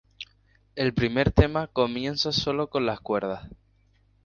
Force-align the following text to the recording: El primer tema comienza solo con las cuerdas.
El 0.75 0.95
primer 0.95 1.31
tema 1.31 1.67
comienza 1.67 2.31
solo 2.31 2.71
con 2.71 2.87
las 2.87 3.01
cuerdas. 3.01 3.47